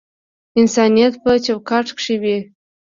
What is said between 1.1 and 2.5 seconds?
په چوکاټ کښی وی